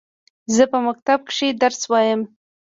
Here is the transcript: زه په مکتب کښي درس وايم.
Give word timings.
زه 0.55 0.63
په 0.71 0.77
مکتب 0.87 1.19
کښي 1.27 1.49
درس 1.61 1.81
وايم. 1.91 2.21